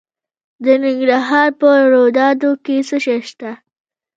[0.63, 3.51] د ننګرهار په روداتو کې څه شی شته؟